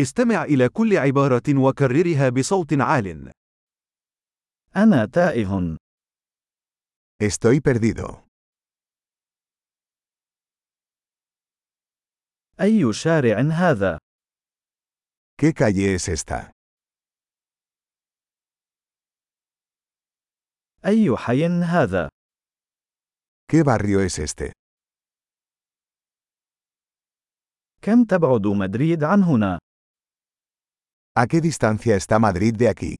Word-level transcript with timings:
استمع 0.00 0.44
إلى 0.44 0.68
كل 0.68 0.96
عبارة 0.96 1.42
وكررها 1.48 2.28
بصوت 2.28 2.72
عال. 2.72 3.32
أنا 4.76 5.06
تائه. 5.06 5.76
Estoy 7.22 7.60
perdido. 7.60 8.26
أي 12.60 12.92
شارع 12.92 13.40
هذا؟ 13.40 13.98
¿Qué 15.42 15.52
calle 15.52 15.94
es 15.94 16.08
esta? 16.08 16.50
أي 20.86 21.16
حي 21.16 21.46
هذا؟ 21.46 22.08
¿Qué 23.52 23.62
barrio 23.62 24.00
es 24.00 24.18
este? 24.18 24.52
كم 27.82 28.04
تبعد 28.04 28.46
مدريد 28.46 29.04
عن 29.04 29.22
هنا؟ 29.22 29.58
¿A 31.18 31.26
qué 31.26 31.40
distancia 31.40 31.96
está 31.96 32.18
Madrid 32.18 32.54
de 32.54 32.68
aquí? 32.68 32.94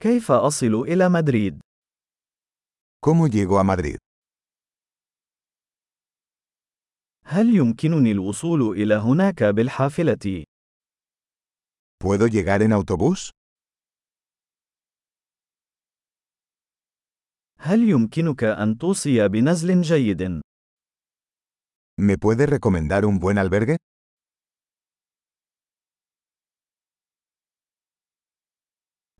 كيف 0.00 0.30
أصل 0.30 0.74
إلى 0.74 1.08
مدريد؟ 1.08 1.60
¿Cómo 3.00 3.28
llego 3.28 3.58
a 3.60 3.64
Madrid? 3.64 3.98
هل 7.24 7.56
يمكنني 7.56 8.12
الوصول 8.12 8.62
إلى 8.62 8.94
هناك 8.94 9.42
بالحافلة؟ 9.44 10.44
¿Puedo 12.04 12.26
llegar 12.26 12.62
en 12.62 12.72
autobús? 12.72 13.30
هل 17.58 17.88
يمكنك 17.88 18.44
أن 18.44 18.78
توصي 18.78 19.28
بنزل 19.28 19.82
جيد؟ 19.82 20.42
¿Me 21.99 22.17
puede 22.17 22.45
recomendar 22.45 23.05
un 23.05 23.19
buen 23.19 23.37
albergue? 23.37 23.77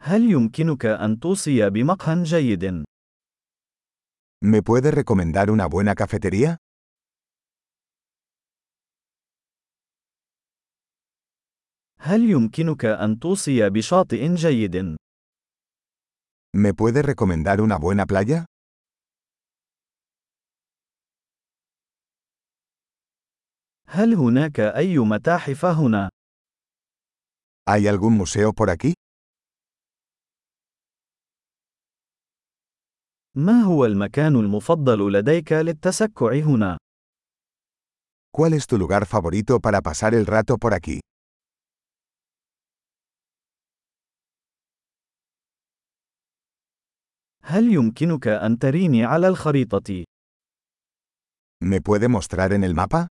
هل 0.02 0.32
يمكنك 0.32 0.86
أن 0.86 1.20
توصي 1.20 1.70
بمقهى 1.70 2.24
جيد؟ 2.24 2.84
¿Me 4.46 4.62
puede 4.64 4.92
recomendar 4.92 5.52
una 5.52 5.68
buena 5.68 5.96
cafetería? 5.96 6.58
هل 12.02 12.30
يمكنك 12.30 12.86
أن 12.86 13.20
توصي 13.20 13.70
بشاطئ 13.70 14.36
جيد؟ 14.36 14.96
¿Me 16.56 16.74
puede 16.74 17.02
recomendar 17.02 17.62
una 17.62 17.78
buena 17.78 18.06
playa? 18.06 18.46
هل 23.95 24.15
هناك 24.15 24.61
أي 24.61 24.99
متاحف 24.99 25.65
هنا؟ 25.65 26.09
¿Hay 27.71 27.87
algún 27.87 28.13
museo 28.19 28.53
por 28.53 28.71
aquí? 28.71 28.93
ما 33.37 33.63
هو 33.63 33.85
المكان 33.85 34.37
المفضل 34.37 35.13
لديك 35.13 35.53
للتسكع 35.53 36.33
هنا؟ 36.33 36.79
¿Cuál 38.37 38.53
es 38.53 38.67
tu 38.67 38.79
lugar 38.79 39.07
favorito 39.07 39.61
para 39.61 39.81
pasar 39.81 40.15
el 40.15 40.27
rato 40.27 40.57
por 40.59 40.75
aquí? 40.75 41.01
هل 47.43 47.73
يمكنك 47.73 48.29
أن 48.29 48.59
تريني 48.59 49.05
على 49.05 49.29
الخريطة؟ 49.29 50.05
¿Me 51.65 51.81
puede 51.81 52.09
mostrar 52.09 52.53
en 52.53 52.65
el 52.65 52.75
mapa? 52.75 53.09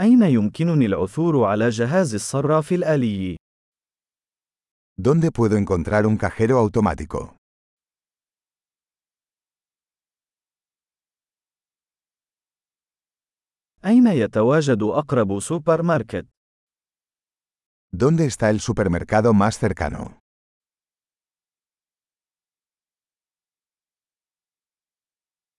أين 0.00 0.22
يمكنني 0.22 0.86
العثور 0.86 1.44
على 1.44 1.68
جهاز 1.68 2.14
الصراف 2.14 2.72
الآلي؟ 2.72 3.36
¿Dónde 5.00 5.30
puedo 5.30 5.56
encontrar 5.56 6.06
un 6.06 6.16
cajero 6.16 6.58
automático? 6.58 7.36
أين 13.84 14.06
يتواجد 14.06 14.82
أقرب 14.82 15.40
سوبر 15.40 15.82
ماركت؟ 15.82 16.26
¿Dónde 17.96 18.26
está 18.26 18.50
el 18.50 18.60
supermercado 18.60 19.32
más 19.34 19.58
cercano? 19.58 20.18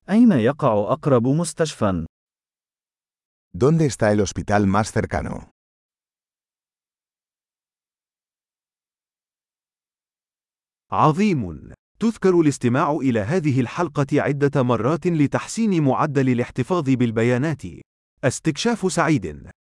أين 0.09 0.31
يقع 0.31 0.93
أقرب 0.93 1.27
مستشفى؟ 1.27 2.08
¿Dónde 3.53 3.85
está 3.87 4.11
el 4.11 4.21
hospital 4.21 4.67
más 4.67 4.91
cercano? 4.91 5.51
عظيم. 10.91 11.73
تذكر 11.99 12.39
الاستماع 12.41 12.91
إلى 12.91 13.19
هذه 13.19 13.61
الحلقة 13.61 14.07
عدة 14.13 14.63
مرات 14.63 15.07
لتحسين 15.07 15.83
معدل 15.83 16.29
الاحتفاظ 16.29 16.89
بالبيانات. 16.89 17.61
استكشاف 18.23 18.91
سعيد. 18.91 19.49